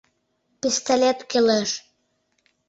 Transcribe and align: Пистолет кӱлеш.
Пистолет 0.59 1.19
кӱлеш. 1.29 1.71